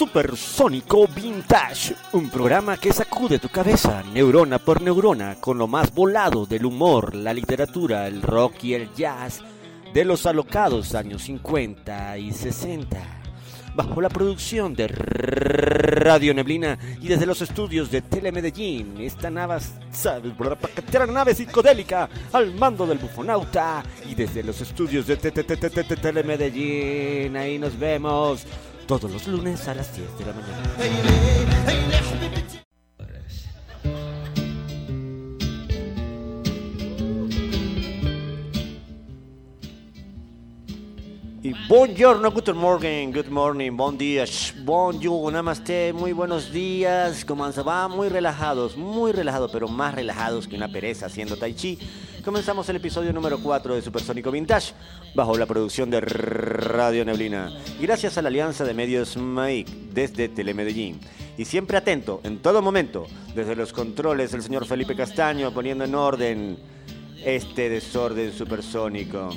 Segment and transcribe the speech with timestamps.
[0.00, 6.46] Supersónico Vintage, un programa que sacude tu cabeza neurona por neurona con lo más volado
[6.46, 9.42] del humor, la literatura, el rock y el jazz
[9.92, 12.96] de los alocados años 50 y 60.
[13.74, 19.58] Bajo la producción de Radio Neblina y desde los estudios de Telemedellín, esta nave,
[21.34, 28.46] psicodélica al mando del bufonauta y desde los estudios de Telemedellín, ahí nos vemos
[28.98, 32.09] todos los lunes a las 10 de la mañana.
[41.50, 44.24] Y buongiorno, good morning, good morning, bon dia,
[44.62, 47.88] bonjour, namaste, muy buenos días, ¿cómo se va?
[47.88, 51.76] Muy relajados, muy relajados, pero más relajados que una pereza haciendo tai chi.
[52.24, 54.74] Comenzamos el episodio número 4 de Supersónico Vintage,
[55.12, 61.00] bajo la producción de Radio Neblina, gracias a la alianza de medios MAIC desde Telemedellín.
[61.36, 65.96] Y siempre atento, en todo momento, desde los controles, el señor Felipe Castaño poniendo en
[65.96, 66.58] orden
[67.24, 69.30] este desorden supersónico.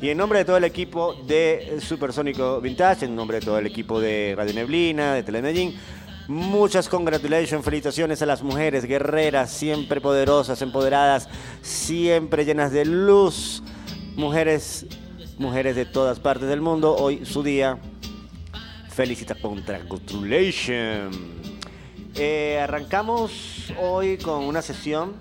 [0.00, 3.66] Y en nombre de todo el equipo de Supersónico Vintage, en nombre de todo el
[3.66, 5.76] equipo de Radio Neblina, de Telemedellín,
[6.28, 11.28] muchas congratulations, felicitaciones a las mujeres guerreras, siempre poderosas, empoderadas,
[11.62, 13.60] siempre llenas de luz.
[14.14, 14.86] Mujeres,
[15.36, 17.76] mujeres de todas partes del mundo, hoy su día.
[18.90, 21.16] Felicita congratulations.
[22.14, 25.14] Eh, arrancamos hoy con una sesión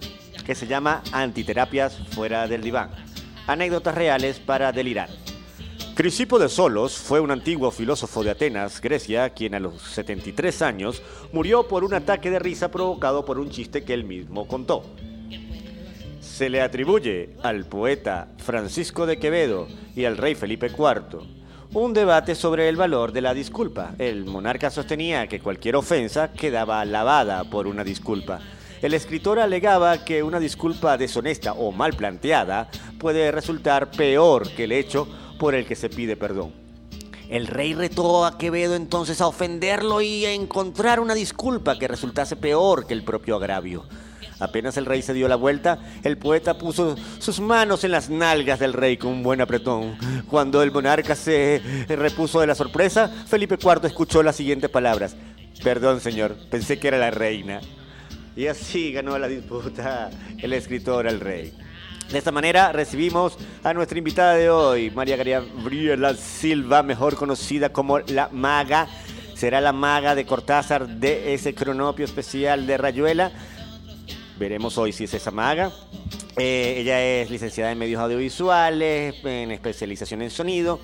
[0.46, 3.07] que se llama Antiterapias fuera del diván
[3.48, 5.10] anécdotas reales para delirar.
[5.96, 11.02] Crisipo de Solos fue un antiguo filósofo de Atenas, Grecia, quien a los 73 años
[11.32, 14.84] murió por un ataque de risa provocado por un chiste que él mismo contó.
[16.22, 21.38] Se le atribuye al poeta Francisco de Quevedo y al rey Felipe IV
[21.74, 23.94] un debate sobre el valor de la disculpa.
[23.98, 28.40] El monarca sostenía que cualquier ofensa quedaba lavada por una disculpa
[28.82, 34.72] el escritor alegaba que una disculpa deshonesta o mal planteada puede resultar peor que el
[34.72, 35.08] hecho
[35.40, 36.54] por el que se pide perdón.
[37.30, 42.36] El rey retó a Quevedo entonces a ofenderlo y a encontrar una disculpa que resultase
[42.36, 43.84] peor que el propio agravio.
[44.40, 48.60] Apenas el rey se dio la vuelta, el poeta puso sus manos en las nalgas
[48.60, 49.98] del rey con un buen apretón.
[50.30, 55.16] Cuando el monarca se repuso de la sorpresa, Felipe IV escuchó las siguientes palabras.
[55.64, 57.62] Perdón, señor, pensé que era la reina.
[58.38, 61.52] Y así ganó la disputa el escritor al rey.
[62.12, 67.98] De esta manera recibimos a nuestra invitada de hoy, María Gabriela Silva, mejor conocida como
[67.98, 68.88] la maga.
[69.34, 73.32] Será la maga de Cortázar de ese cronopio especial de Rayuela.
[74.38, 75.72] Veremos hoy si es esa maga.
[76.38, 80.80] Eh, ella es licenciada en medios audiovisuales, en especialización en sonido,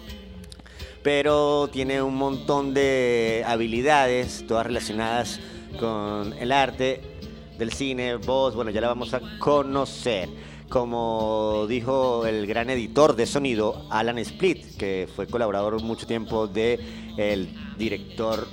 [1.03, 5.39] pero tiene un montón de habilidades, todas relacionadas
[5.79, 7.12] con el arte
[7.57, 10.29] del cine, voz, bueno, ya la vamos a conocer.
[10.69, 16.79] Como dijo el gran editor de sonido, Alan Split, que fue colaborador mucho tiempo de
[17.17, 18.47] el director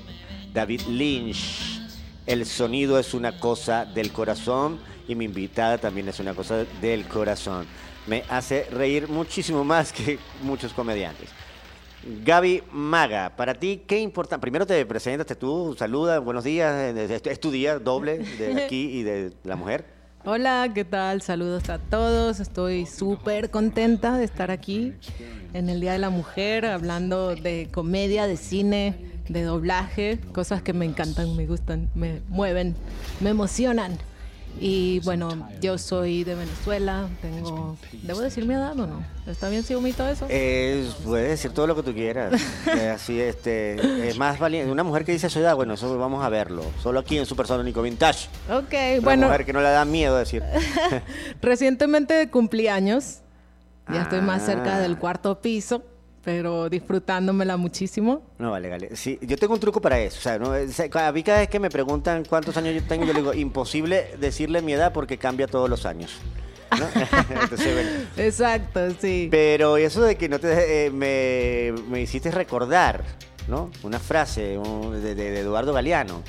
[0.53, 1.81] David Lynch.
[2.27, 4.79] El sonido es una cosa del corazón
[5.09, 7.67] y mi invitada también es una cosa del corazón.
[8.07, 11.31] Me hace reír muchísimo más que muchos comediantes.
[12.03, 14.41] Gaby Maga, para ti, ¿qué importa?
[14.41, 19.33] Primero te presentas tú, saluda, buenos días, es tu día doble de aquí y de
[19.45, 19.85] la mujer.
[20.25, 21.23] Hola, ¿qué tal?
[21.23, 22.41] Saludos a todos.
[22.41, 24.93] Estoy súper contenta de estar aquí
[25.55, 28.97] en el Día de la Mujer, hablando de comedia, de cine,
[29.31, 32.77] de doblaje, cosas que me encantan, me gustan, me mueven,
[33.21, 33.99] me emocionan.
[34.59, 37.77] Y bueno, yo soy de Venezuela, tengo...
[38.03, 39.03] ¿Debo decir mi edad o no?
[39.27, 40.27] ¿Está bien si omito eso?
[40.29, 42.41] Eh, puedes decir todo lo que tú quieras.
[42.67, 44.71] Eh, así, este, es más valiente.
[44.71, 46.63] Una mujer que dice su edad, bueno, eso vamos a verlo.
[46.83, 48.29] Solo aquí en Supersónico Vintage.
[48.51, 49.27] Ok, Una bueno...
[49.29, 50.43] mujer que no le da miedo decir.
[51.43, 53.19] Recientemente cumplí años.
[53.93, 54.81] Ya estoy más cerca Ah.
[54.81, 55.83] del cuarto piso,
[56.23, 58.23] pero disfrutándomela muchísimo.
[58.39, 58.95] No, vale, vale.
[58.97, 60.19] Sí, yo tengo un truco para eso.
[60.19, 60.55] O sea, ¿no?
[60.55, 63.35] Es- a mí cada vez que me preguntan cuántos años yo tengo, yo le digo,
[63.35, 66.13] imposible decirle mi edad porque cambia todos los años.
[66.79, 66.87] ¿no?
[67.43, 67.91] Entonces, bueno.
[68.17, 69.29] Exacto, sí.
[69.31, 73.03] Pero eso de que no te eh, me, me hiciste recordar,
[73.49, 73.71] ¿no?
[73.83, 76.23] Una frase un- de, de- de Eduardo Galeano,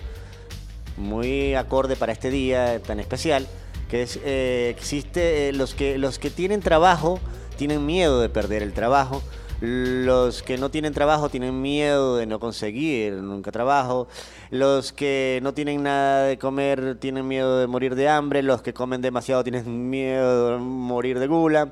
[0.98, 3.48] muy acorde para este día tan especial,
[3.89, 7.19] que es eh, existe eh, los que los que tienen trabajo
[7.57, 9.21] tienen miedo de perder el trabajo.
[9.62, 14.08] Los que no tienen trabajo tienen miedo de no conseguir nunca trabajo.
[14.50, 18.42] Los que no tienen nada de comer tienen miedo de morir de hambre.
[18.42, 21.72] Los que comen demasiado tienen miedo de morir de gula.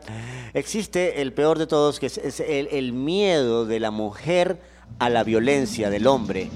[0.53, 4.59] Existe el peor de todos, que es, el, el miedo de la mujer
[4.99, 6.51] a la violencia del hombre.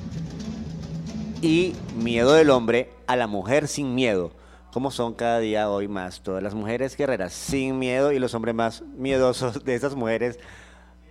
[1.42, 4.32] y Miedo del hombre a la mujer sin miedo.
[4.72, 8.54] Como son cada día hoy más todas las mujeres guerreras sin miedo y los hombres
[8.54, 10.40] más miedosos de esas mujeres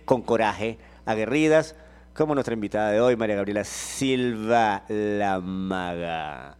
[0.05, 1.75] con coraje, aguerridas,
[2.13, 6.57] como nuestra invitada de hoy, María Gabriela Silva, la maga.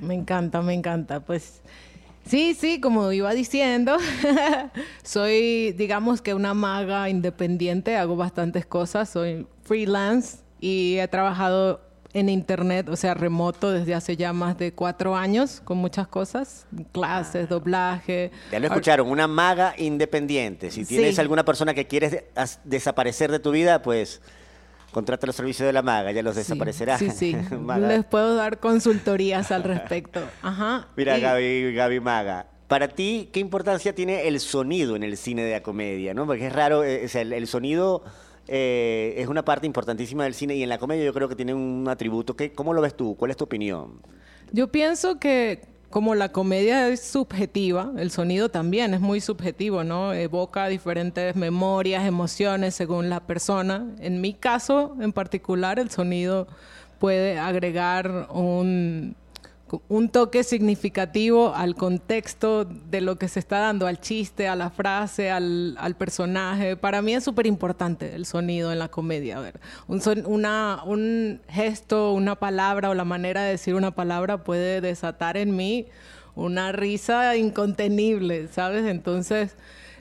[0.00, 1.20] Me encanta, me encanta.
[1.20, 1.60] Pues
[2.26, 3.96] sí, sí, como iba diciendo,
[5.02, 11.80] soy, digamos que una maga independiente, hago bastantes cosas, soy freelance y he trabajado
[12.14, 16.66] en internet, o sea, remoto desde hace ya más de cuatro años con muchas cosas,
[16.92, 18.30] clases, doblaje.
[18.52, 20.70] Ya lo escucharon, una maga independiente.
[20.70, 21.20] Si tienes Sí.
[21.20, 22.24] alguna persona que quieres de-
[22.64, 24.22] desaparecer de tu vida, pues
[24.92, 26.98] contrata los servicios de la maga, ya los Sí, desaparecerá.
[26.98, 27.36] Sí, sí.
[27.80, 30.20] Les puedo dar consultorías al respecto.
[30.40, 30.86] Ajá.
[30.96, 35.42] Mira, Y- Gaby, Gaby Maga, para ti, ¿qué importancia tiene el sonido en el cine
[35.42, 36.14] de la comedia?
[36.14, 36.26] ¿no?
[36.26, 38.04] Porque es raro, eh, o sea, el, el sonido
[38.46, 41.54] eh, es una parte importantísima del cine y en la comedia yo creo que tiene
[41.54, 42.36] un atributo.
[42.36, 43.16] que ¿Cómo lo ves tú?
[43.16, 44.00] ¿Cuál es tu opinión?
[44.52, 50.12] Yo pienso que como la comedia es subjetiva, el sonido también es muy subjetivo, ¿no?
[50.12, 53.86] Evoca diferentes memorias, emociones según la persona.
[54.00, 56.48] En mi caso en particular, el sonido
[56.98, 59.14] puede agregar un,
[59.88, 64.70] un toque significativo al contexto de lo que se está dando, al chiste, a la
[64.70, 66.76] frase, al, personaje.
[66.76, 69.52] Para mí es súper importante el sonido en la comedia.
[69.88, 74.80] Un, son- una, un gesto, una palabra o la manera de decir una palabra puede
[74.80, 75.86] desatar en mí
[76.34, 78.84] una risa incontenible, ¿sabes?
[78.86, 79.56] Entonces,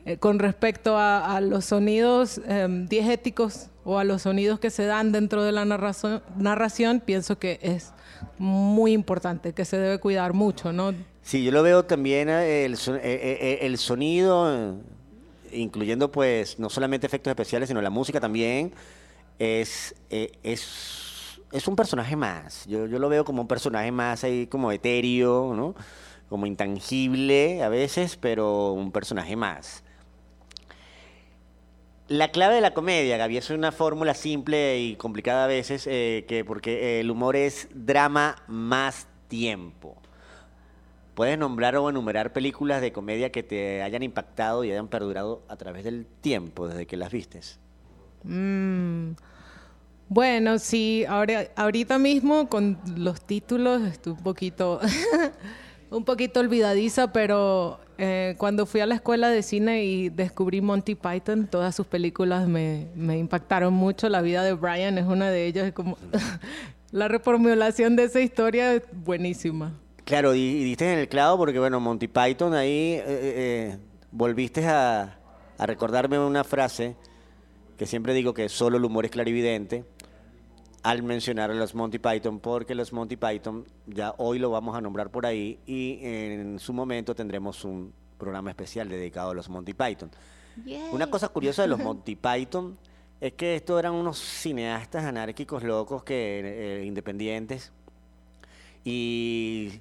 [0.06, 5.12] eh, con respecto a, los sonidos em, diegéticos o a los sonidos que se dan
[5.12, 7.94] dentro de la narración, pienso que es
[8.38, 10.94] muy importante, que se debe cuidar mucho, ¿no?
[11.22, 14.78] Sí, yo lo veo también eh, el, eh, eh, el sonido,
[15.52, 18.74] incluyendo pues no solamente efectos especiales, sino la música también,
[19.40, 22.66] es, es, es un personaje más.
[22.68, 25.76] Yo, yo lo veo como un personaje más ahí como etéreo, ¿no?
[26.30, 29.84] Como intangible a veces, pero un personaje más.
[32.08, 36.26] La clave de la comedia, Gaby, es una fórmula simple y complicada a veces, eh,
[36.28, 40.02] que porque el humor es drama más tiempo.
[41.16, 45.58] ¿Puedes nombrar o enumerar películas de comedia que te hayan impactado y hayan perdurado a
[45.58, 47.60] través del tiempo desde que las vistes?
[48.24, 49.14] Mm,
[50.10, 54.80] Bueno, sí, ahora, ahorita mismo con los títulos estoy un poquito,
[55.90, 60.96] un poquito olvidadiza, pero eh, cuando fui a la escuela de cine y descubrí Monty
[60.96, 64.10] Python, todas sus películas me, me impactaron mucho.
[64.10, 65.98] La vida de Brian es una de ellas, como
[66.92, 69.72] la reformulación de esa historia es buenísima.
[70.04, 73.78] Claro, y, y diste en el clavo porque, bueno, Monty Python ahí eh, eh,
[74.12, 75.18] volviste a,
[75.58, 76.98] a recordarme una frase
[77.78, 79.86] que siempre digo que solo el humor es clarividente
[80.84, 84.82] al mencionar a los Monty Python, porque los Monty Python ya hoy lo vamos a
[84.82, 89.74] nombrar por ahí y en su momento tendremos un programa especial dedicado a los Monty
[89.74, 90.12] Python.
[90.92, 92.78] Una cosa curiosa de los Monty Python
[93.22, 97.72] es que estos eran unos cineastas anárquicos locos que eh, independientes
[98.84, 99.80] y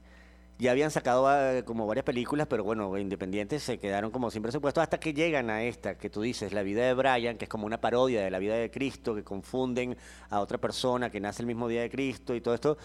[0.63, 4.81] ya habían sacado ah, como varias películas, pero bueno, independientes se quedaron como sin presupuesto
[4.81, 7.67] hasta que llegan a esta que tú dices, La vida de Brian, que es como
[7.67, 9.97] una parodia de la vida de Cristo, que confunden
[10.31, 12.79] a otra persona que nace el mismo día de Cristo y todo esto.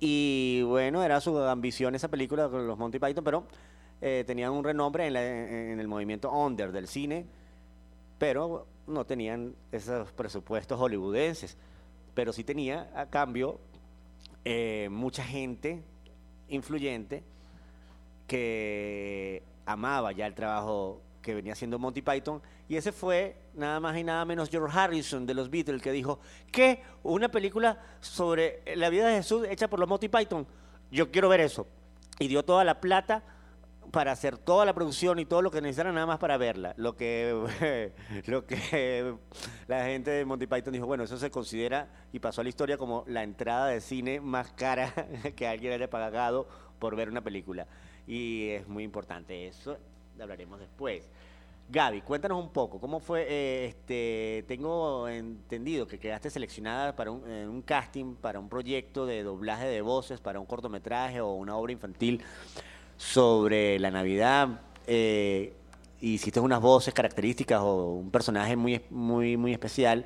[0.00, 3.46] Y bueno, era su ambición esa película con los Monty Python, pero
[4.00, 7.26] eh, tenían un renombre en, el movimiento under del cine,
[8.18, 11.56] pero no tenían esos presupuestos hollywoodenses.
[12.14, 13.60] Pero sí tenía a cambio
[14.44, 15.84] eh, mucha gente
[16.48, 17.24] influyente
[18.26, 22.40] que amaba ya el trabajo que venía haciendo Monty Python.
[22.68, 26.20] Y ese fue nada más y nada menos George Harrison de los Beatles que dijo,
[26.50, 26.82] ¿qué?
[27.02, 30.46] ¿Una película sobre la vida de Jesús hecha por los Monty Python?
[30.90, 31.66] Yo quiero ver eso.
[32.18, 33.22] Y dio toda la plata
[33.90, 36.74] para hacer toda la producción y todo lo que necesitaran nada más para verla.
[36.76, 37.92] Lo que,
[38.26, 39.14] lo que
[39.66, 42.76] la gente de Monty Python dijo, bueno, eso se considera y pasó a la historia
[42.76, 44.92] como la entrada de cine más cara
[45.36, 47.66] que alguien haya pagado por ver una película.
[48.06, 49.76] Y es muy importante eso,
[50.20, 51.08] hablaremos después.
[51.70, 53.26] Gaby, cuéntanos un poco, ¿cómo fue?
[53.28, 59.66] eh, este, tengo entendido que quedaste seleccionada para un casting, para un proyecto de doblaje
[59.66, 62.22] de voces, para un cortometraje o una obra infantil
[62.98, 64.60] sobre la Navidad.
[64.86, 65.54] eh,
[66.00, 70.04] hiciste unas voces características o un personaje muy, muy, muy especial.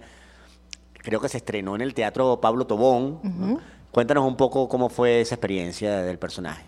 [0.95, 3.19] Creo que se estrenó en el Teatro Pablo Tobón.
[3.23, 3.61] ¿no?
[3.91, 6.65] Cuéntanos un poco cómo fue esa experiencia del personaje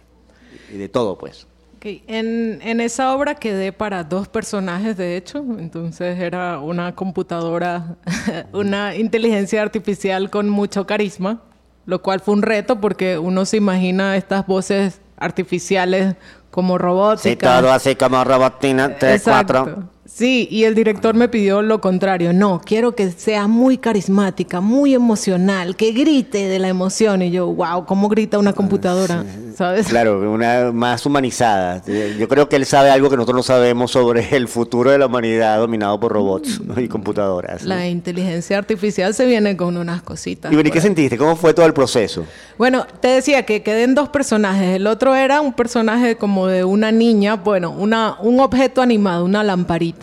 [0.72, 1.46] y de todo, pues.
[1.76, 5.38] Ok, En, en esa obra quedé para dos personajes, de hecho.
[5.38, 7.96] Entonces era una computadora,
[8.52, 11.40] una inteligencia artificial con mucho carisma.
[11.86, 16.16] lo cual fue un reto porque uno se imagina estas voces artificiales
[16.50, 17.22] como robóticas.
[17.22, 19.84] Sí, todo así como robotina, tres, cuatro.
[20.06, 22.32] Sí, y el director me pidió lo contrario.
[22.34, 27.22] No, quiero que sea muy carismática, muy emocional, que grite de la emoción.
[27.22, 29.24] Y yo, wow, ¿cómo grita una computadora?
[29.56, 29.86] ¿Sabes?
[29.86, 31.82] Claro, una más humanizada.
[32.18, 35.06] Yo creo que él sabe algo que nosotros no sabemos sobre el futuro de la
[35.06, 37.62] humanidad dominado por robots y computadoras.
[37.62, 40.52] La inteligencia artificial se viene con unas cositas.
[40.52, 41.16] ¿Y, ¿y qué sentiste?
[41.16, 42.24] ¿Cómo fue todo el proceso?
[42.58, 44.76] Bueno, te decía que queden dos personajes.
[44.76, 49.42] El otro era un personaje como de una niña, bueno, una, un objeto animado, una
[49.42, 49.93] lamparita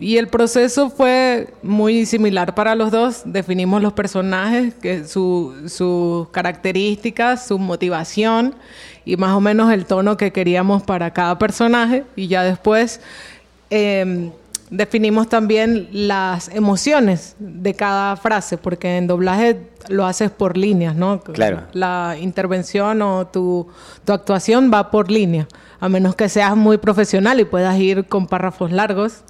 [0.00, 3.22] y el proceso fue muy similar para los dos.
[3.24, 8.54] Definimos los personajes, que sus características, su motivación
[9.04, 12.04] y más o menos el tono que queríamos para cada personaje.
[12.16, 13.00] Y ya después
[13.70, 14.30] em,
[14.76, 21.20] definimos también las emociones de cada frase, porque en doblaje lo haces por líneas, ¿no?
[21.20, 21.62] Claro.
[21.72, 23.68] La intervención o tu,
[24.04, 25.46] tu actuación va por línea,
[25.80, 29.24] a menos que seas muy profesional y puedas ir con párrafos largos.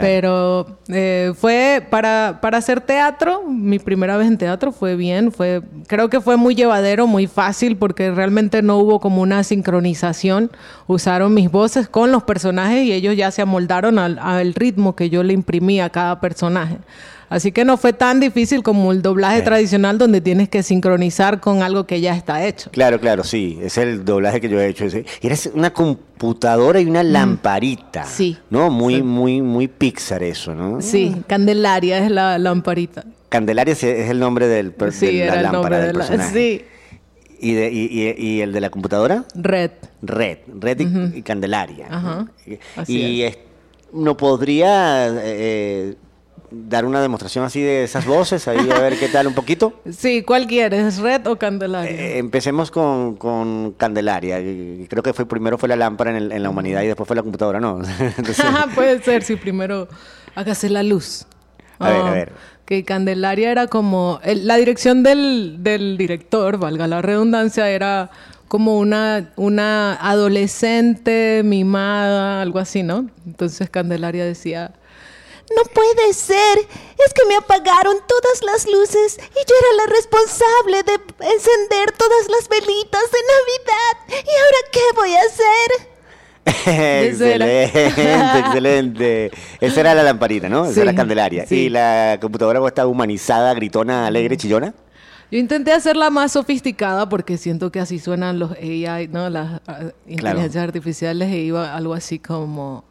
[0.00, 5.62] Pero eh, fue para, para hacer teatro, mi primera vez en teatro fue bien, fue,
[5.86, 10.50] creo que fue muy llevadero, muy fácil, porque realmente no hubo como una sincronización.
[10.86, 15.10] Usaron mis voces con los personajes y ellos ya se amoldaron al, al ritmo que
[15.10, 16.78] yo le imprimí a cada personaje.
[17.28, 21.62] Así que no fue tan difícil como el doblaje tradicional donde tienes que sincronizar con
[21.62, 22.70] algo que ya está hecho.
[22.70, 23.58] Claro, claro, sí.
[23.62, 24.86] Es el doblaje que yo he hecho.
[25.20, 27.06] Eres una computadora y una mm.
[27.06, 28.04] lamparita.
[28.04, 28.38] Sí.
[28.50, 28.70] ¿No?
[28.70, 30.80] Muy, muy, muy Pixar eso, ¿no?
[30.80, 33.04] Sí, Candelaria es la lamparita.
[33.28, 36.32] Candelaria es el nombre del, sí, de la lámpara del personaje.
[36.32, 36.64] Sí.
[37.38, 39.24] ¿Y, y, el de la computadora?
[39.34, 39.72] Red.
[40.00, 40.38] Red.
[40.58, 41.86] Red y, Candelaria.
[41.90, 42.26] Ajá.
[42.86, 43.24] y
[43.92, 45.96] no podría eh,
[46.68, 49.80] dar una demostración así de esas voces, ahí a ver qué tal un poquito.
[49.96, 51.90] Sí, ¿cuál quieres, Red o Candelaria?
[51.90, 54.38] Eh, empecemos con, con, Candelaria.
[54.88, 57.60] Creo que fue primero fue la lámpara en, la humanidad y después fue la computadora,
[57.60, 57.80] ¿no?
[58.74, 59.88] Puede ser, sí, primero
[60.34, 61.26] hágase la luz.
[61.78, 62.32] A ver, a ah, ver.
[62.64, 64.20] Que Candelaria era como...
[64.24, 68.10] la dirección del, del director, valga la redundancia, era
[68.48, 73.08] como una, una adolescente mimada, algo así, ¿no?
[73.26, 74.72] Entonces Candelaria decía
[75.54, 76.58] no puede ser.
[76.58, 80.94] Es que me apagaron todas las luces y yo era la responsable de
[81.32, 83.94] encender todas las velitas de Navidad.
[84.08, 85.96] ¿Y ahora qué voy a hacer?
[87.06, 87.86] excelente,
[88.38, 89.30] excelente.
[89.60, 90.66] Esa era la lamparita, ¿no?
[90.66, 91.44] Esa era la candelaria.
[91.50, 94.72] ¿Y la computadora está humanizada, gritona, alegre, chillona?
[95.30, 99.28] Yo intenté hacerla más sofisticada porque siento que así suenan los AI, ¿no?
[99.28, 102.84] Las ah, inteligencias artificiales e iba algo así como...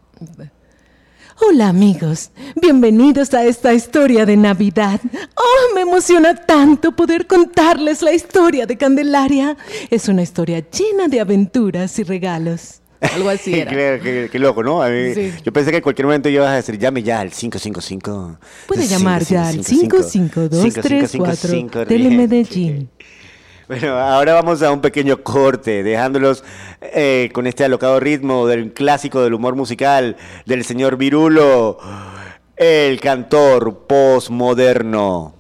[1.37, 5.01] Hola amigos, bienvenidos a esta historia de Navidad.
[5.35, 9.57] Oh, me emociona tanto poder contarles la historia de Candelaria.
[9.89, 12.79] Es una historia llena de aventuras y regalos.
[13.01, 13.99] Algo así era.
[13.99, 14.87] qué, loco, ¿no?
[14.87, 18.39] Yo pensé que en cualquier momento ibas a decir, llame ya al 555.
[18.67, 22.89] Puede llamar ya al 55234 Telemedellín.
[23.67, 26.43] Bueno, ahora vamos a un pequeño corte, dejándolos
[26.81, 31.79] eh, con este alocado ritmo del clásico del humor musical del señor Virulo,
[32.57, 35.33] el cantor postmoderno.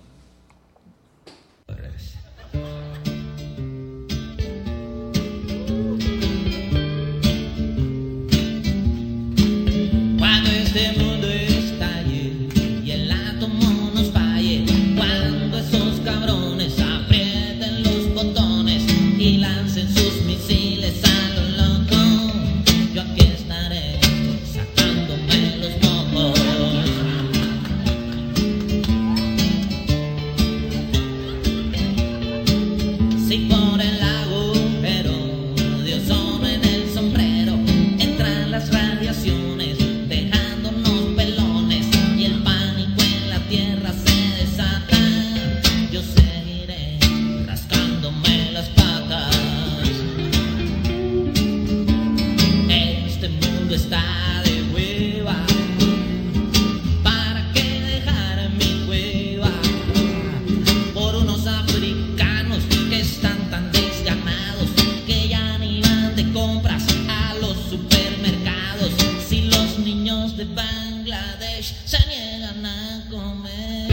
[70.53, 73.84] Bangladesh se niegan a comer.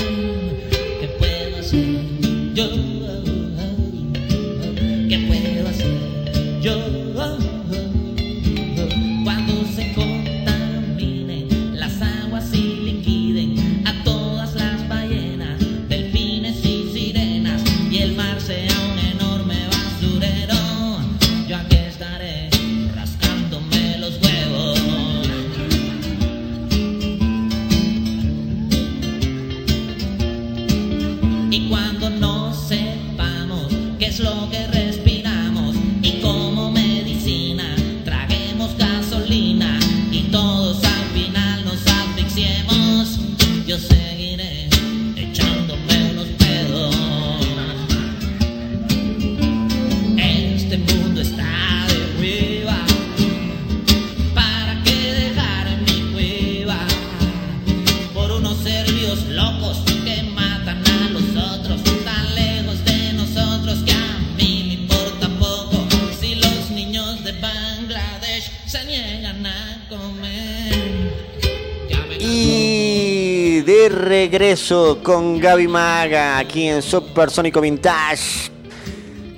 [72.19, 78.51] Y de regreso con Gaby Maga aquí en Supersónico Vintage.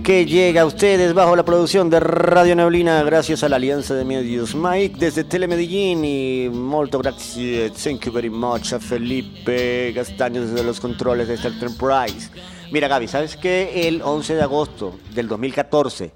[0.04, 4.04] Que llega a ustedes bajo la producción de Radio Neblina gracias a la alianza de
[4.04, 10.62] medios Mike desde Telemedellín y molto grazie, thank you very much a Felipe Castaño desde
[10.62, 12.30] los controles de Star Enterprise.
[12.70, 16.12] Mira Gaby, ¿sabes que el 11 de agosto del 2014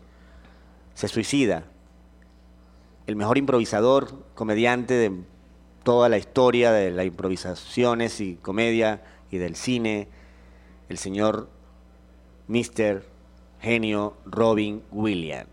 [0.93, 1.65] se suicida
[3.09, 5.11] el mejor improvisador, comediante de
[5.83, 10.09] toda la historia de las improvisaciones y comedia y del cine,
[10.91, 11.49] el señor
[12.49, 13.03] Mr.
[13.61, 15.49] Genio Robin Williams.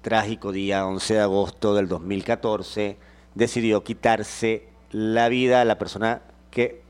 [0.00, 2.96] Trágico día 11 de agosto del 2014,
[3.34, 6.80] decidió quitarse la vida a la persona que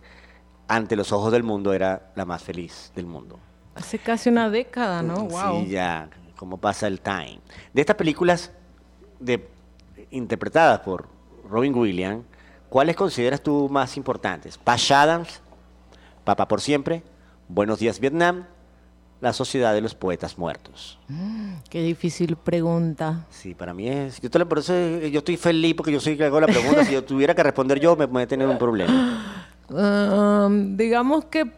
[0.69, 3.41] ante los ojos del mundo era la más feliz del mundo.
[3.75, 5.25] Hace casi una década, ¿no?
[5.25, 5.65] Wow.
[5.65, 7.41] Sí, ya, como pasa el time.
[7.75, 8.53] De estas películas
[9.19, 9.49] de,
[10.11, 11.07] interpretadas por
[11.49, 12.25] Robin Williams,
[12.69, 14.57] ¿cuáles consideras tú más importantes?
[14.59, 15.41] Patch Adams,
[16.25, 17.03] Papá por siempre,
[17.49, 18.45] Buenos días Vietnam,
[19.21, 20.99] La sociedad de los poetas muertos.
[21.69, 23.27] Qué difícil pregunta.
[23.31, 24.21] Sí, para mí es.
[24.21, 26.47] Yo, te lo- por eso yo estoy feliz porque yo soy el que hago la
[26.47, 26.85] pregunta.
[26.85, 29.47] si yo tuviera que responder yo, me voy a tener un problema.
[29.69, 31.51] Um, digamos que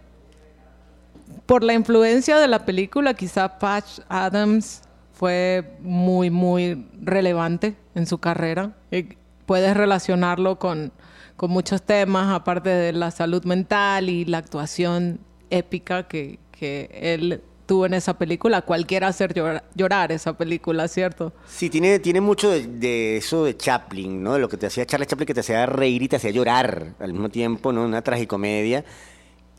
[1.47, 8.19] por la influencia de la película, quizá Patch Adams fue muy, muy relevante en su
[8.19, 8.77] carrera.
[9.47, 10.93] Puedes relacionarlo con,
[11.37, 17.43] con muchos temas, aparte de la salud mental y la actuación épica que, que él
[17.67, 18.63] tuvo en esa película.
[18.63, 21.33] Cualquiera hacer llorar, llorar esa película, ¿cierto?
[21.47, 24.35] Sí, tiene, tiene mucho de, de eso de Chaplin, ¿no?
[24.35, 26.95] De lo que te hacía Charles Chaplin, que te hacía reír y te hacía llorar
[26.99, 27.85] al mismo tiempo, ¿no?
[27.85, 28.85] Una tragicomedia.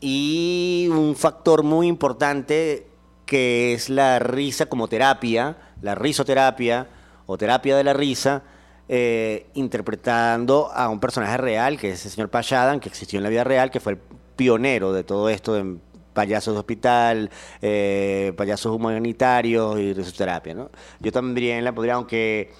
[0.00, 2.86] Y un factor muy importante
[3.26, 6.88] que es la risa como terapia, la risoterapia
[7.26, 8.42] o terapia de la risa,
[8.88, 13.22] eh, interpretando a un personaje real, que es el señor Patch Adams, que existió en
[13.22, 13.98] la vida real, que fue el
[14.36, 15.76] pionero de todo esto de
[16.12, 17.30] payasos de hospital,
[17.62, 20.70] eh, payasos humanitarios y risoterapia, ¿no?
[21.00, 22.52] Yo también la podría, aunque,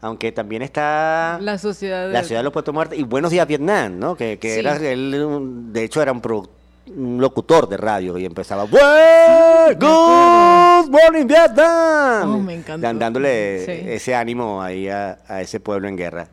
[0.00, 1.38] aunque también está...
[1.42, 2.12] La sociedad de...
[2.12, 4.16] La ciudad de los puestos muertos y Buenos días Vietnam, ¿no?
[4.16, 4.60] Que, que Sí.
[4.60, 6.48] era él, de hecho era un, produ-
[6.86, 12.86] un locutor de radio y empezaba "Well, Good morning Vietnam, Oh, me encantó.
[12.98, 13.90] Dándole Sí.
[13.90, 16.28] ese ánimo ahí a, a ese pueblo en guerra.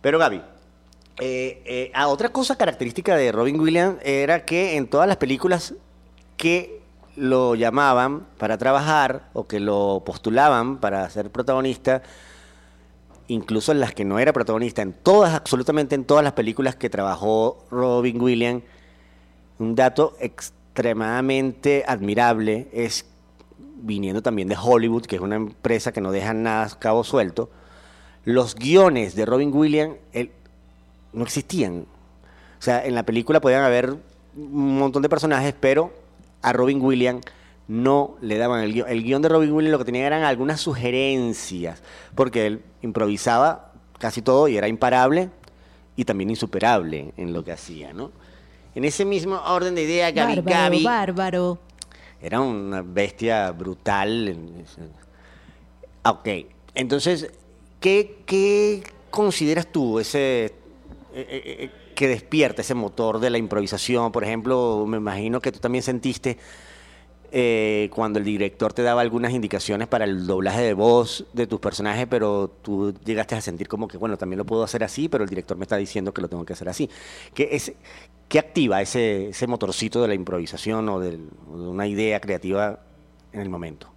[0.00, 0.36] Pero Gaby,
[1.18, 5.74] eh, eh, ah, otra cosa característica de Robin Williams era que en todas las películas
[6.36, 6.80] que
[7.16, 12.02] lo llamaban para trabajar o que lo postulaban para ser protagonista,
[13.28, 16.88] incluso en las que no era protagonista, en todas, absolutamente en todas las películas que
[16.90, 18.62] trabajó Robin Williams,
[19.58, 23.06] un dato extremadamente admirable es,
[23.58, 27.50] viniendo también de Hollywood, que es una empresa que no deja nada a cabo suelto,
[28.24, 29.96] los guiones de Robin Williams
[31.12, 31.86] no existían.
[32.58, 33.96] O sea, en la película podían haber
[34.36, 35.92] un montón de personajes, pero
[36.42, 37.24] a Robin Williams
[37.68, 38.88] no le daban el guion.
[38.88, 41.82] El guion de Robin Williams lo que tenía eran algunas sugerencias,
[42.14, 45.30] porque él improvisaba casi todo y era imparable
[45.96, 48.12] y también insuperable en lo que hacía, ¿no?
[48.76, 51.58] En ese mismo orden de idea, Gaby Bárbaro, Gaby bárbaro.
[52.20, 54.36] era una bestia brutal.
[56.04, 56.28] Ok,
[56.74, 57.32] entonces,
[57.80, 60.52] ¿qué, qué consideras tú ese eh,
[61.14, 64.12] eh, eh, que despierta ese motor de la improvisación?
[64.12, 66.36] Por ejemplo, me imagino que tú también sentiste
[67.32, 71.60] eh, cuando el director te daba algunas indicaciones para el doblaje de voz de tus
[71.60, 75.24] personajes, pero tú llegaste a sentir como que, bueno, también lo puedo hacer así, pero
[75.24, 76.88] el director me está diciendo que lo tengo que hacer así.
[77.34, 77.72] ¿Qué, es,
[78.28, 81.18] qué activa ese, ese motorcito de la improvisación o, de
[81.50, 82.80] una idea creativa
[83.32, 83.88] en el momento?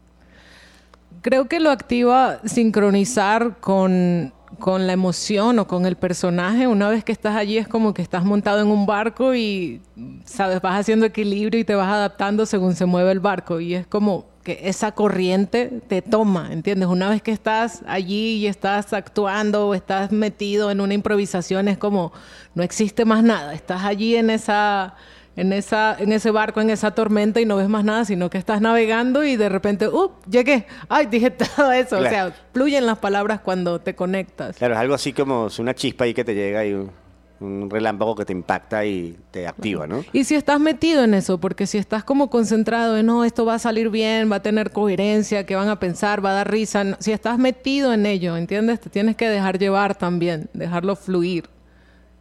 [1.21, 6.67] Creo que lo activa sincronizar con, con la emoción o con el personaje.
[6.67, 9.81] Una vez que estás allí es como que estás montado en un barco y,
[10.25, 13.59] sabes, vas haciendo equilibrio y te vas adaptando según se mueve el barco.
[13.59, 16.89] Y es como que esa corriente te toma, ¿entiendes?
[16.89, 21.77] Una vez que estás allí y estás actuando o estás metido en una improvisación, es
[21.77, 22.12] como
[22.55, 23.53] no existe más nada.
[23.53, 24.95] Estás allí en esa
[25.39, 28.38] en, esa, en ese barco, en esa tormenta y no ves más nada, sino que
[28.38, 30.12] estás navegando y de repente, ¡up!
[30.30, 30.65] Llegué.
[30.88, 31.06] ¡Ay!
[31.08, 31.97] Dije todo eso.
[31.97, 34.58] O sea, fluyen las palabras cuando te conectas.
[34.58, 36.91] Claro, es algo así como una chispa ahí que te llega y un,
[37.39, 40.04] un relámpago que te impacta y te activa, ¿no?
[40.12, 43.54] Y si estás metido en eso, porque si estás como concentrado en, no, esto va
[43.54, 46.84] a salir bien, va a tener coherencia, que van a pensar, va a dar risa,
[46.84, 48.82] no- si estás metido en ello, ¿entiendes?
[48.82, 51.45] Te tienes que dejar llevar también, dejarlo fluir.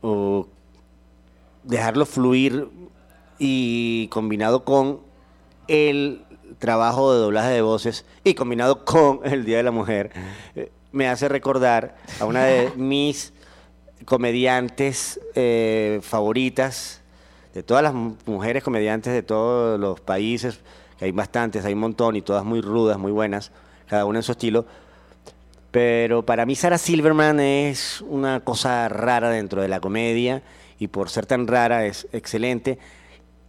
[0.02, 0.46] o
[1.64, 2.66] dejarlo fluir
[3.38, 5.00] y combinado con
[5.68, 6.22] el
[6.58, 10.10] trabajo de doblaje de voces y combinado con el Día de la Mujer,
[10.56, 13.32] eh, me hace recordar a una de mis
[14.04, 17.00] comediantes eh, favoritas,
[17.54, 20.60] de todas las mu- mujeres comediantes de todos los países,
[20.98, 23.52] que hay bastantes, hay un montón y todas muy rudas, muy buenas,
[23.86, 24.64] cada una en su estilo.
[25.70, 30.42] Pero para mí Sarah Silverman es una cosa rara dentro de la comedia
[30.78, 32.78] y por ser tan rara es excelente.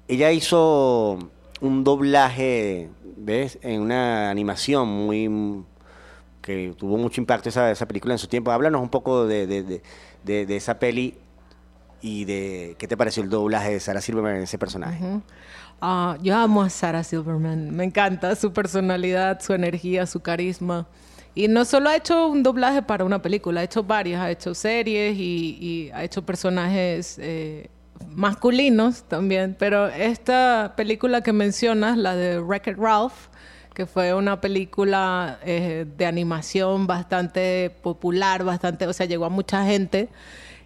[0.10, 1.20] Ella hizo
[1.62, 3.60] un doblaje, ¿ves?
[3.62, 5.64] En una animación muy
[6.42, 8.52] que tuvo mucho impacto esa, esa película en su tiempo.
[8.52, 9.84] Háblanos un poco de, de-
[10.24, 11.16] de- esa peli
[12.02, 15.22] y de qué te pareció el doblaje de Sarah Silverman en ese personaje.
[15.82, 20.88] Ah, yo amo a Sarah Silverman, me encanta su personalidad, su energía, su carisma.
[21.36, 24.54] Y no solo ha hecho un doblaje para una película, ha hecho varias, ha hecho
[24.56, 27.70] series y, y ha hecho personajes eh,
[28.08, 29.56] masculinos también.
[29.58, 33.30] Pero esta película que mencionas, la de Wreck-It Ralph,
[33.74, 39.66] que fue una película eh, de animación bastante popular, bastante, o sea, llegó a mucha
[39.66, 40.10] gente.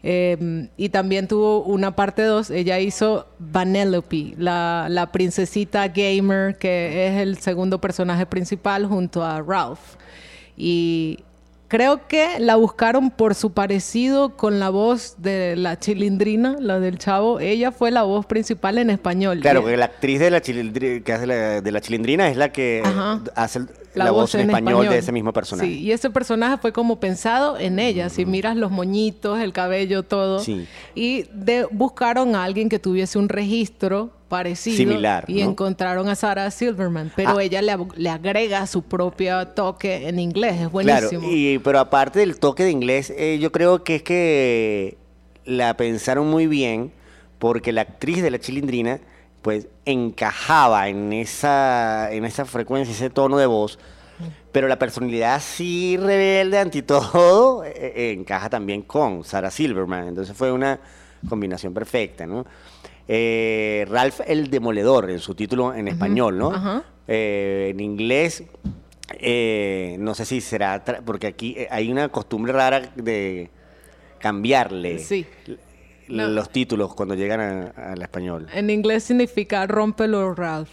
[0.05, 7.07] Eh, y también tuvo una parte 2, ella hizo Vanellope, la, la princesita gamer, que
[7.07, 9.95] es el segundo personaje principal junto a Ralph.
[10.57, 11.19] Y
[11.73, 16.99] creo que la buscaron por su parecido con la voz de la chilindrina, la del
[16.99, 17.39] chavo.
[17.39, 19.39] Ella fue la voz principal en español.
[19.39, 22.49] Claro, que la actriz de la, chilindri- que hace la- de la chilindrina es la
[22.51, 23.21] que Ajá.
[23.35, 23.61] hace
[23.95, 25.67] la, voz en español, de ese mismo personaje.
[25.69, 28.09] Sí, y ese personaje fue como pensado en ella.
[28.09, 30.39] Si miras los moñitos, el cabello, todo.
[30.39, 30.67] Sí.
[30.95, 34.77] Y de, buscaron a alguien que tuviese un registro parecido.
[34.77, 35.51] Similar, Y ¿no?
[35.51, 37.11] encontraron a Sarah Silverman.
[37.15, 37.43] Pero Ah.
[37.43, 40.53] ella le, ag- le agrega su propio toque en inglés.
[40.53, 41.27] Es Claro, buenísimo.
[41.31, 44.97] y, pero aparte del toque de inglés, eh, yo creo que es que
[45.45, 46.91] la pensaron muy bien
[47.37, 48.99] porque la actriz de la chilindrina
[49.43, 53.77] pues encajaba en esa, en esa frecuencia, ese tono de voz,
[54.51, 60.35] pero la personalidad así rebelde ante todo eh, eh, encaja también con Sarah Silverman, entonces
[60.35, 60.79] fue una
[61.27, 62.45] combinación perfecta, ¿no?
[63.07, 66.83] Eh, Ralph el Demoledor en su título en español, ¿no?
[67.07, 68.43] Eh, en inglés,
[69.19, 73.49] eh, no sé si será, porque aquí hay una costumbre rara de
[74.19, 75.25] cambiarle Sí.
[76.07, 76.27] No.
[76.27, 78.47] los títulos cuando llegan a- al español.
[78.53, 80.69] En inglés significa rómpelo, Ralph.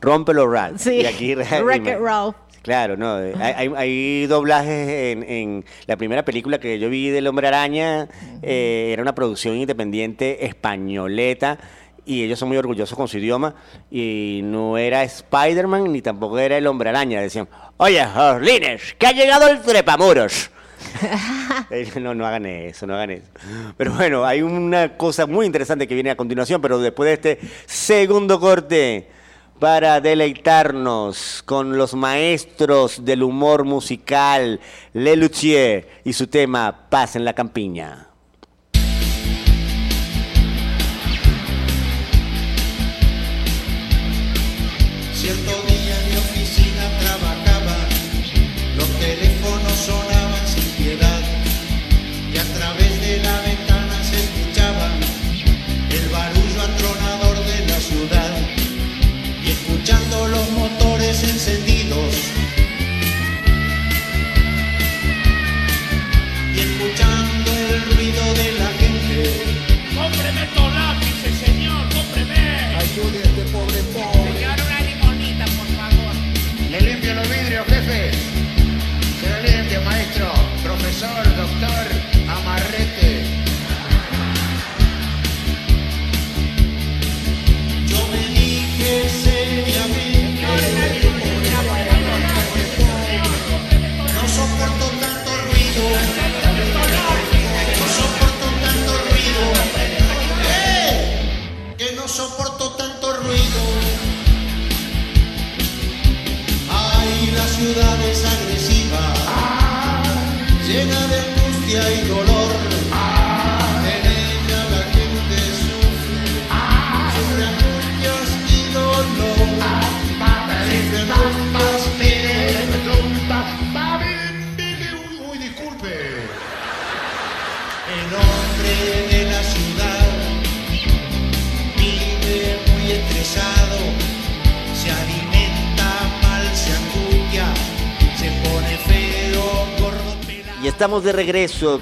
[0.00, 0.78] Rómpelo, Ralph.
[0.80, 1.00] Sí.
[1.02, 2.36] Y aquí Wreck-It Ralph.
[2.62, 3.20] Claro, no.
[3.22, 7.46] eh, Hay, hay- hay doblajes en, en la primera película que yo vi del Hombre
[7.48, 8.08] Araña.
[8.42, 11.58] eh, era una producción independiente españoleta.
[12.04, 13.54] Y ellos son muy orgullosos con su idioma.
[13.90, 17.20] Y no era Spider-Man ni tampoco era el Hombre Araña.
[17.20, 20.50] Decían, oye, Orlines, que ha llegado el trepamuros.
[22.00, 23.26] No, no hagan eso, no hagan eso.
[23.76, 27.48] Pero bueno, hay una cosa muy interesante que viene a continuación, pero después de este
[27.66, 29.08] segundo corte,
[29.58, 34.60] para deleitarnos con los maestros del humor musical,
[34.92, 38.08] Le Luthier y su tema Paz en la Campiña.
[45.14, 45.55] Cierto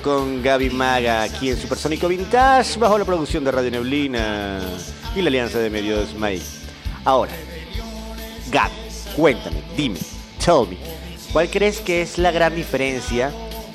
[0.03, 4.61] con Gaby Maga aquí en Supersónico Vintage bajo la producción de Radio Neblina
[5.15, 6.43] y la alianza de medios May.
[7.05, 7.33] Ahora,
[8.51, 8.73] Gaby,
[9.15, 9.99] cuéntame, dime,
[10.43, 10.79] tell me,
[11.33, 13.31] ¿cuál crees que es la gran diferencia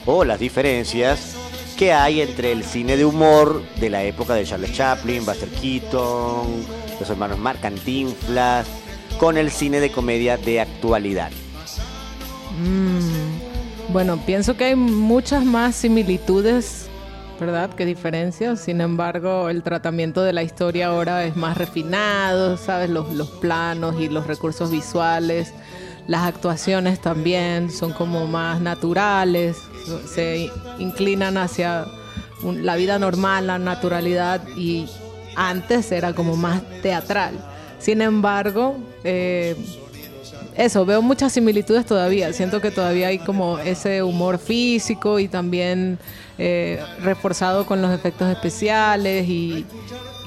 [0.07, 1.35] o las diferencias
[1.77, 6.65] que hay entre el cine de humor de la época de Charles Chaplin, Buster Keaton,
[6.99, 8.67] los hermanos Mark Cantinflas,
[9.19, 11.29] con el cine de comedia de actualidad?
[12.59, 13.28] Mm,
[13.91, 16.87] bueno, pienso que hay muchas más similitudes,
[17.39, 17.73] ¿verdad?
[17.73, 18.59] Que diferencias.
[18.61, 22.89] Sin embargo, el tratamiento de la historia ahora es más refinado, ¿sabes?
[22.89, 25.53] Los, los planos y los recursos visuales.
[26.07, 29.57] Las actuaciones también son como más naturales,
[30.07, 30.49] se
[30.79, 31.85] inclinan hacia
[32.43, 34.87] la vida normal, la naturalidad y
[35.35, 37.33] antes era como más teatral.
[37.79, 39.55] Sin embargo, eh,
[40.59, 42.33] eso, veo muchas similitudes todavía.
[42.33, 45.97] Siento que todavía hay como ese humor físico y también
[46.37, 49.65] eh, reforzado con los efectos especiales y,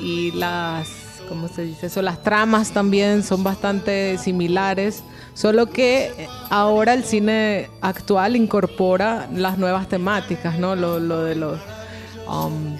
[0.00, 0.88] y las,
[1.28, 2.00] ¿cómo se dice eso?
[2.00, 5.02] Las tramas también son bastante similares.
[5.34, 6.10] Solo que
[6.50, 10.76] ahora el cine actual incorpora las nuevas temáticas, ¿no?
[10.76, 11.58] Lo, lo de los...
[12.26, 12.76] um,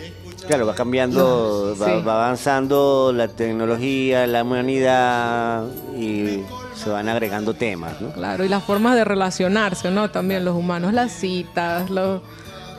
[0.46, 1.92] Claro, va cambiando, va, Sí.
[2.07, 5.64] va avanzando la tecnología, la humanidad
[5.96, 6.40] y
[6.74, 8.11] se van agregando temas, ¿no?
[8.12, 10.11] Claro, y las formas de relacionarse, ¿no?
[10.11, 12.20] También los humanos, las citas, los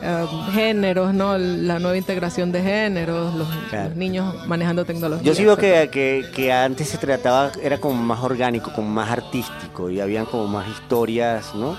[0.02, 1.38] eh, géneros, ¿no?
[1.38, 3.88] La nueva integración de géneros, los, Claro.
[3.90, 5.24] los niños manejando tecnología.
[5.24, 9.10] Yo sí veo que, que, que antes se trataba, era como más orgánico, como más
[9.10, 11.76] artístico y habían como más historias, ¿no?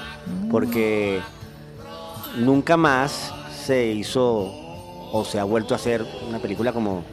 [0.49, 1.19] Porque
[2.37, 3.31] nunca más
[3.65, 4.51] se hizo
[5.15, 7.03] o se ha vuelto a hacer una película como,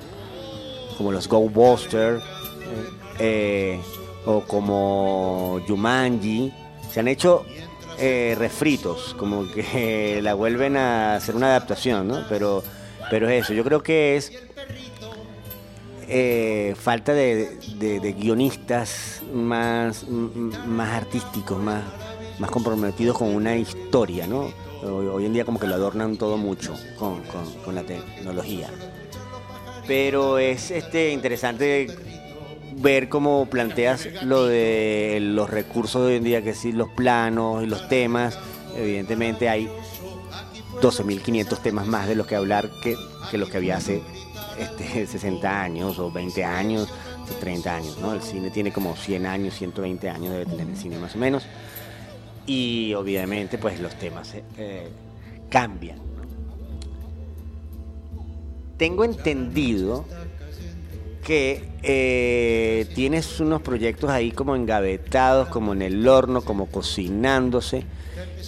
[0.98, 2.20] como los Go Buster
[3.20, 3.80] eh,
[4.26, 6.52] o como Jumanji.
[6.90, 7.44] Se han hecho
[7.98, 12.24] eh, refritos, como que la vuelven a hacer una adaptación, ¿no?
[12.28, 12.64] Pero,
[13.08, 14.32] pero es eso, yo creo que es
[16.08, 21.82] eh, falta de, de- de guionistas más, más artísticos, más,
[22.40, 24.50] más comprometidos con una historia, ¿no?
[24.82, 27.22] Hoy, en día como que lo adornan todo mucho con,
[27.74, 28.68] la tecnología.
[29.86, 31.88] Pero es este interesante
[32.76, 37.62] ver cómo planteas lo de los recursos de hoy en día, que sí, los planos
[37.62, 38.38] y los temas.
[38.76, 39.68] Evidentemente hay
[40.80, 42.96] 12.500 temas más de los que hablar que,
[43.36, 44.02] los que había hace
[44.58, 46.88] este, 60 años o 20 años,
[47.40, 48.14] 30 años, ¿no?
[48.14, 51.44] El cine tiene como 100 años, 120 años debe tener el cine más o menos.
[52.46, 54.88] Y obviamente pues los temas eh, eh,
[55.48, 55.98] cambian.
[58.76, 60.04] Tengo entendido
[61.22, 67.84] que eh, tienes unos proyectos ahí como engavetados, como en el horno, como cocinándose,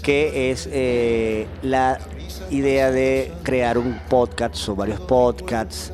[0.02, 2.00] que es eh, la
[2.50, 5.92] idea de crear un podcast o varios podcasts.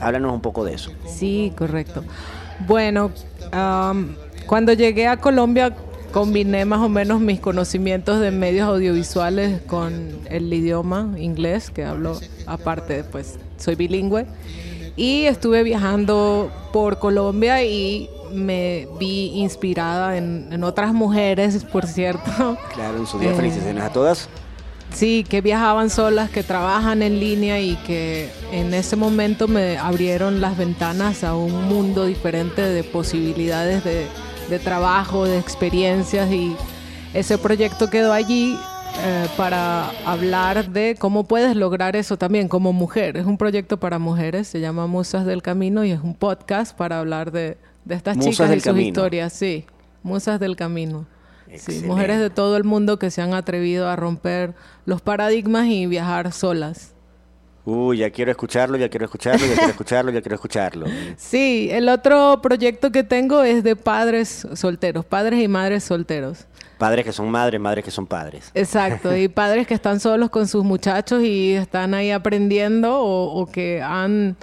[0.00, 0.92] Háblanos un poco de eso.
[1.06, 2.04] Sí, correcto.
[2.66, 3.10] Bueno,
[4.46, 5.74] cuando llegué a Colombia
[6.12, 9.92] combiné más o menos mis conocimientos de medios audiovisuales con
[10.26, 14.26] el idioma inglés, que hablo aparte, pues soy bilingüe.
[14.94, 22.56] Y estuve viajando por Colombia y me vi inspirada en, en otras mujeres, por cierto,
[22.74, 24.28] Claro, en su día Eh, felicitaciones a todas.
[24.92, 30.42] Sí, que viajaban solas, que trabajan en línea y que en ese momento me abrieron
[30.42, 34.06] las ventanas a un mundo diferente de posibilidades de,
[34.52, 36.54] de trabajo, de experiencias y
[37.14, 38.54] ese proyecto quedó allí
[38.98, 43.16] eh, para hablar de cómo puedes lograr eso también como mujer.
[43.16, 46.98] Es un proyecto para mujeres, se llama Musas del Camino y es un podcast para
[46.98, 48.88] hablar de, de estas Musas chicas y sus Camino.
[48.88, 49.32] historias.
[49.32, 49.64] Sí,
[50.02, 51.06] Musas del Camino.
[51.56, 55.86] Sí, mujeres de todo el mundo que se han atrevido a romper los paradigmas y
[55.86, 56.94] viajar solas.
[57.64, 60.86] Uy, ya quiero escucharlo, ya quiero escucharlo, ya quiero escucharlo, ya quiero escucharlo.
[61.16, 66.46] Sí, el otro proyecto que tengo es de padres solteros, padres y madres solteros.
[66.78, 68.50] Padres que son madres, madres que son padres.
[68.54, 73.46] Exacto, y padres que están solos con sus muchachos y están ahí aprendiendo o, o
[73.46, 74.36] que han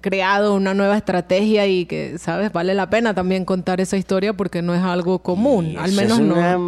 [0.00, 2.50] creado una nueva estrategia y que, ¿sabes?
[2.50, 6.18] Vale la pena también contar esa historia porque no es algo común, Y al menos
[6.18, 6.34] es no.
[6.34, 6.58] una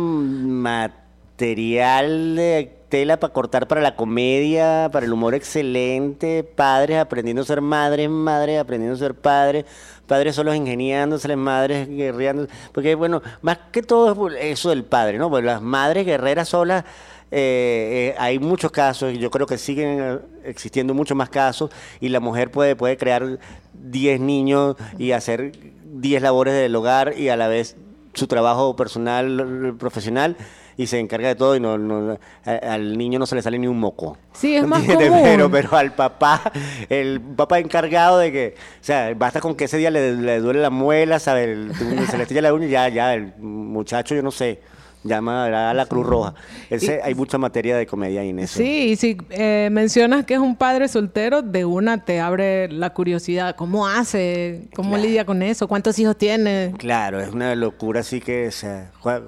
[1.37, 7.45] material de tela para cortar para la comedia, para el humor excelente, padres aprendiendo a
[7.45, 9.65] ser madres, madres aprendiendo a ser padres,
[10.07, 15.29] padres solos ingeniándose, madres guerreando, porque bueno, más que todo es eso del padre, ¿no?
[15.31, 16.85] Pues las madres guerreras solas,
[17.31, 21.71] eh, eh, hay muchos casos, y yo creo que siguen eh, existiendo muchos más casos,
[22.01, 23.39] y la mujer puede, puede crear
[23.75, 25.53] 10 niños y hacer
[25.85, 27.77] 10 labores del hogar y a la vez
[28.17, 30.37] su trabajo personal, profesional,
[30.79, 33.59] y se encarga de todo y no, no- a- al niño no se le sale
[33.59, 34.19] ni un moco.
[34.33, 35.21] Sí, es más común.
[35.23, 36.53] Pero, pero al papá,
[36.89, 40.61] el papá encargado de que, o sea, basta con que ese día le, le duele
[40.61, 41.49] la muela, ¿sabes?
[41.49, 44.61] El- se le estilla la uña y ya, ya, el muchacho, yo no sé,
[45.05, 46.35] llama a la Cruz Roja.
[46.71, 48.59] Ese, hay mucha materia de comedia ahí en eso.
[48.59, 52.91] Sí, y si eh, mencionas que es un padre soltero, de una te abre la
[52.93, 53.55] curiosidad.
[53.57, 54.69] ¿Cómo hace?
[54.75, 55.05] ¿Cómo Claro.
[55.05, 55.69] lidia con eso?
[55.69, 56.75] ¿Cuántos hijos tiene?
[56.79, 59.23] Claro, es una locura así que, o sea, ¿cuá-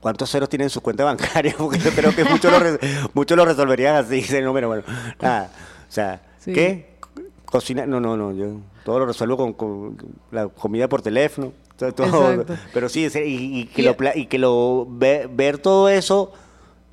[0.00, 1.54] ¿cuántos ceros tiene en su cuenta bancaria?
[1.58, 2.52] Porque yo creo que muchos
[3.36, 4.82] lo, lo resolverían así, no, pero bueno,
[5.20, 5.50] nada,
[5.88, 6.52] o sea, Sí.
[6.52, 6.90] ¿qué?
[7.44, 9.96] Cocina, no, no, no, yo todo lo resuelvo con, con
[10.30, 11.52] la comida por teléfono,
[11.94, 16.32] todo, pero sí, y, y que Y- lo, y que lo, ve- ver todo eso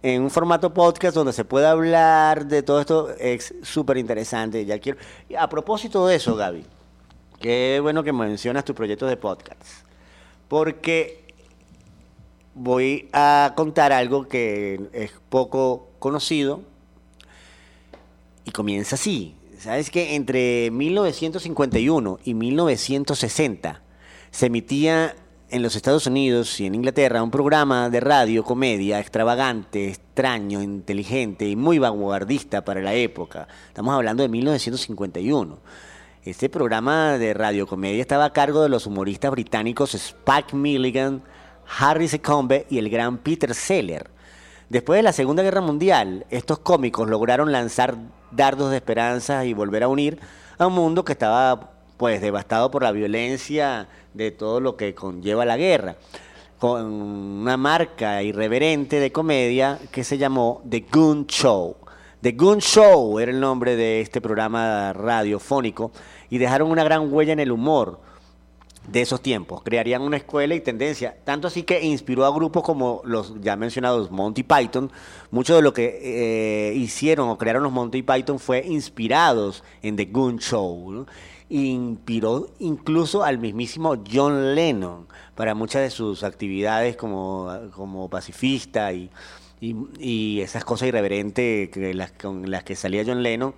[0.03, 4.79] en un formato podcast donde se pueda hablar de todo esto es súper interesante, ya
[4.79, 4.97] quiero,
[5.37, 6.63] a propósito de eso, Gaby,
[7.39, 9.61] Qué bueno que mencionas tu proyecto de podcast.
[10.47, 11.23] Porque
[12.55, 16.61] voy a contar algo que es poco conocido
[18.43, 19.35] y comienza así.
[19.59, 23.81] ¿Sabes que entre 1951 y 1960
[24.31, 25.15] se emitía
[25.49, 31.47] en los Estados Unidos y en Inglaterra un programa de radio comedia extravagante, extraño, inteligente
[31.47, 33.47] y muy vanguardista para la época?
[33.67, 35.57] Estamos hablando de 1951.
[36.23, 41.23] Este programa de radiocomedia estaba a cargo de los humoristas británicos Spike Milligan,
[41.79, 44.09] Harry Secombe y el gran Peter Seller.
[44.67, 47.95] Después de la Segunda Guerra Mundial, estos cómicos lograron lanzar
[48.31, 50.19] dardos de esperanza y volver a unir
[50.57, 55.45] a un mundo que estaba pues devastado por la violencia de todo lo que conlleva
[55.45, 55.97] la guerra,
[56.59, 61.75] con una marca irreverente de comedia que se llamó The Goon Show.
[62.21, 65.91] The Goon Show era el nombre de este programa radiofónico
[66.29, 67.99] y dejaron una gran huella en el humor
[68.87, 69.61] de esos tiempos.
[69.63, 74.09] Crearían una escuela y tendencia, tanto así que inspiró a grupos como los ya mencionados
[74.09, 74.91] Monty Python.
[75.29, 80.05] Mucho de lo que eh, hicieron o crearon los Monty Python fue inspirados en The
[80.05, 81.05] Goon Show.
[81.49, 89.09] Inspiró incluso al mismísimo John Lennon para muchas de sus actividades como, como pacifista y,
[89.61, 91.69] y, y esas cosas irreverentes
[92.21, 93.53] con las que salía John Lennon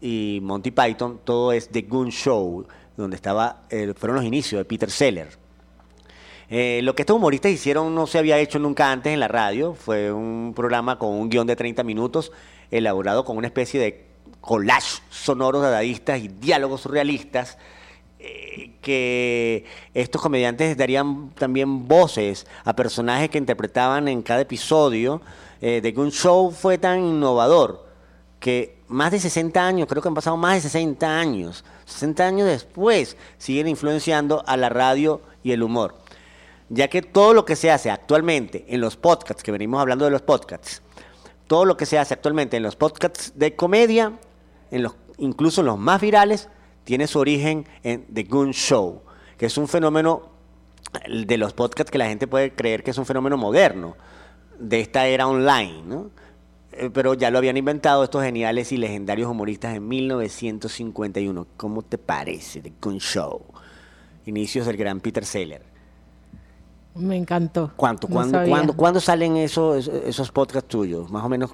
[0.00, 3.62] y Monty Python, todo es The Goon Show, donde estaba,
[3.96, 5.28] fueron los inicios de Peter Seller.
[6.50, 9.74] Eh, lo que estos humoristas hicieron no se había hecho nunca antes en la radio,
[9.74, 12.32] fue un programa con un guion de 30 minutos,
[12.70, 14.07] elaborado con una especie de
[14.48, 17.58] collage sonoro dadaístas y diálogos surrealistas,
[18.18, 25.20] eh, que estos comediantes darían también voces a personajes que interpretaban en cada episodio.
[25.60, 27.84] Eh, The Goon Show fue tan innovador
[28.40, 32.48] que más de 60 años, creo que han pasado más de 60 años, 60 años
[32.48, 35.94] después, siguen influenciando a la radio y el humor.
[36.70, 40.10] Ya que todo lo que se hace actualmente en los podcasts, que venimos hablando de
[40.10, 40.80] los podcasts,
[41.46, 44.14] todo lo que se hace actualmente en los podcasts de comedia,
[44.70, 46.48] en los, incluso en los más virales,
[46.84, 49.02] tiene su origen en The Goon Show,
[49.36, 50.30] que es un fenómeno
[51.06, 53.96] de los podcasts que la gente puede creer que es un fenómeno moderno,
[54.58, 56.10] de esta era online, ¿no?
[56.72, 61.46] Eh, Pero ya lo habían inventado estos geniales y legendarios humoristas en 1951.
[61.56, 63.42] ¿Cómo te parece The Goon Show?
[64.26, 65.62] Inicios del gran Peter Seller.
[66.94, 67.72] Me encantó.
[67.76, 68.08] ¿Cuánto?
[68.08, 68.50] No ¿Cuándo, sabía.
[68.50, 71.10] cuándo, cuándo salen esos, esos podcasts tuyos?
[71.10, 71.50] Más o menos,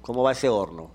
[0.00, 0.90] ¿cómo va ese horno?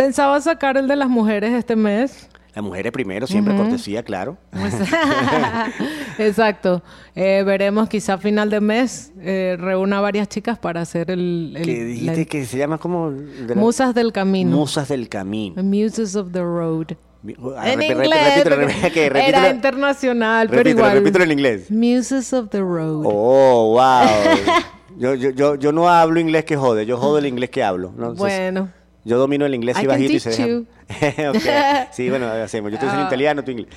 [0.00, 2.26] Pensaba sacar el de las mujeres este mes.
[2.54, 4.38] Las mujeres primero, siempre cortesía, claro.
[4.50, 4.74] Pues,
[6.18, 6.82] Exacto.
[7.14, 11.52] Eh, veremos quizá a final de mes eh, reúna varias chicas para hacer el...
[11.54, 13.10] el- que dijiste la- que se llama como...
[13.10, 14.56] de la- Musas del camino.
[14.56, 15.62] Musas del camino.
[15.62, 16.92] Muses of the road.
[17.22, 18.08] Mi- ah, en inglés.
[18.36, 20.92] repítelo, repítelo, era internacional, pero igual.
[20.94, 21.70] repítelo en inglés.
[21.70, 23.02] Muses of the road.
[23.04, 24.08] Oh, wow.
[24.98, 27.90] Yo, yo, yo, yo no hablo inglés que jode, yo jodo el inglés que hablo.
[27.96, 28.10] ¿no?
[28.10, 28.70] Entonces, bueno.
[29.04, 31.88] Yo domino el inglés y bajito y se deja.
[31.92, 32.70] Sí, bueno, hacemos.
[32.70, 33.06] Yo estoy en Ah.
[33.06, 33.68] italiano, tú inglés.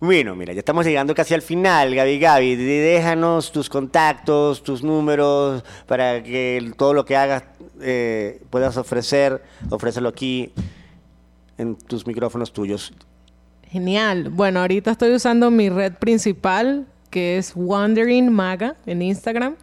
[0.00, 2.56] Bueno, mira, ya estamos llegando casi al final, Gaby Gaby.
[2.56, 7.44] Déjanos tus contactos, tus números, para que todo lo que hagas
[7.80, 10.52] eh, puedas ofrecer, ofrécelo aquí
[11.56, 12.92] en tus micrófonos tuyos.
[13.70, 14.28] Genial.
[14.30, 19.56] Bueno, ahorita estoy usando mi red principal, que es Wandering Maga en Instagram.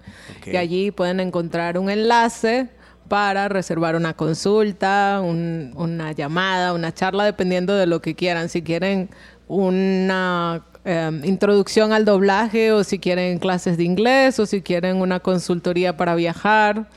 [0.46, 2.68] Y allí pueden encontrar un enlace
[3.12, 8.48] para reservar una consulta, un- una llamada, una charla, dependiendo de lo que quieran.
[8.48, 9.10] Si quieren
[9.50, 15.20] una eh, introducción al doblaje o si quieren clases de inglés o si quieren una
[15.20, 16.88] consultoría para viajar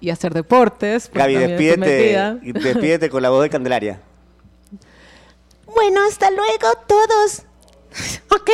[0.00, 1.08] y hacer deportes.
[1.08, 4.00] pues Gaby, despídete, despídete con la voz de Candelaria.
[5.74, 7.42] Bueno, hasta luego todos.
[8.30, 8.50] Ok,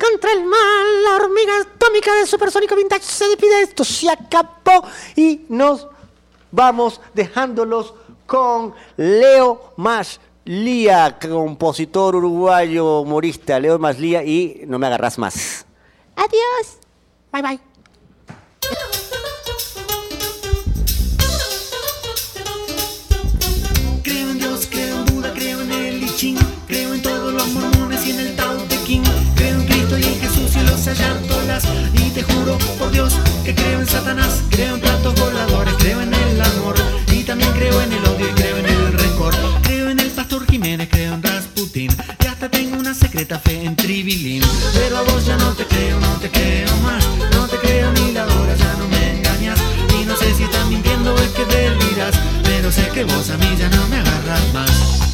[0.00, 3.62] contra el mal, la hormiga atómica de Supersónico Vintage se despide.
[3.62, 4.86] Esto se acabó
[5.16, 5.86] y nos
[6.50, 7.94] vamos dejándolos
[8.26, 13.58] con Leo Maslía, compositor uruguayo humorista.
[13.58, 15.66] Leo Maslía y no me agarras más.
[16.16, 16.78] Adiós.
[17.32, 17.60] Bye bye.
[24.02, 27.48] Creo en Dios, creo en Buda, creo en el I Ching, creo en todos los
[27.48, 28.76] mormones y en el Tao Te
[29.36, 33.54] creo en Cristo y en Jesús y los ayatolas, y te juro por Dios que
[33.54, 36.27] creo en Satanás, creo en platos voladores, creo en el
[37.28, 40.88] también creo en el odio y creo en el rencor, creo en el pastor Jiménez,
[40.90, 41.90] creo en Rasputin,
[42.24, 46.00] y hasta tengo una secreta fe en Tribilín, pero a vos ya no te creo,
[46.00, 49.58] no te creo más, no te creo ni la hora, ya no me engañas,
[50.00, 52.14] y no sé si estás mintiendo o es que deliras,
[52.44, 55.07] pero sé que vos a mí ya no me agarras más.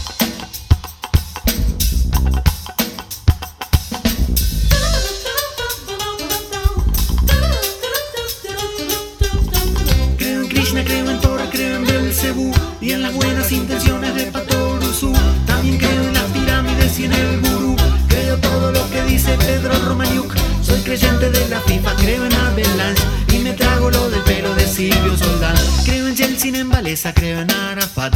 [12.84, 15.12] Y en las buenas intenciones de Patoruzú.
[15.46, 17.76] También creo en las pirámides y en el gurú.
[18.08, 20.34] Creo todo lo que dice Pedro Romaniuk.
[20.60, 24.66] Soy creyente de la FIFA, creo en Avalanche y me trago lo del pelo de
[24.66, 25.56] Silvio Soldán.
[25.84, 28.14] Creo en Chelsea, en Valesa, creo en Arafat.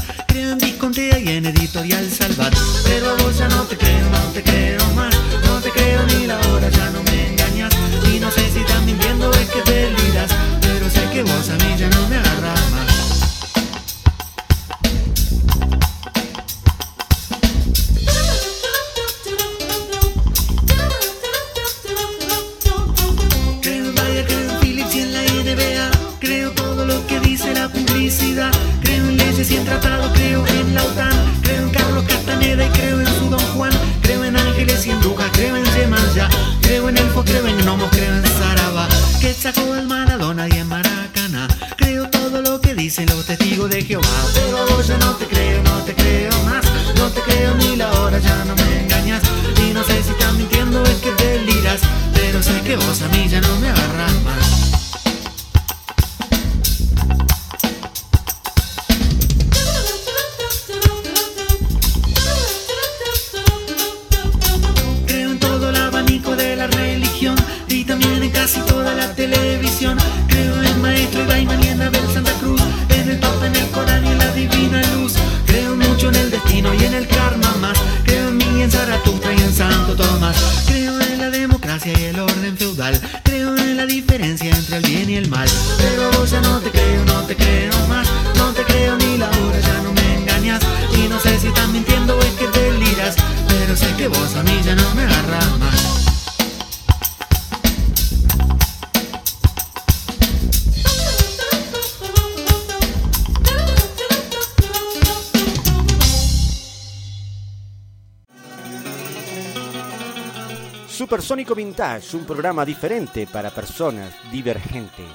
[111.78, 115.06] Vintage, un programa diferente para personas divergentes.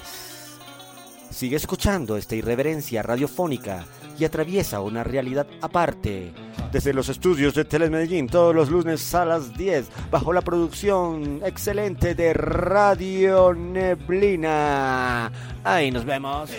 [1.29, 3.83] Sigue escuchando esta irreverencia radiofónica
[4.17, 6.31] y atraviesa una realidad aparte.
[6.71, 12.15] Desde los estudios de Telemedellín, todos los lunes a las 10, bajo la producción excelente
[12.15, 15.29] de Radio Neblina.
[15.65, 16.49] Ahí nos vemos.